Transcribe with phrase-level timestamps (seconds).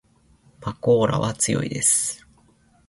[0.61, 2.27] まこーらは強いです